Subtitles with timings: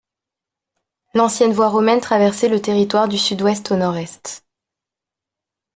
[1.13, 4.43] L’ancienne voie romaine traversait le territoire du sud-ouest au nord-est.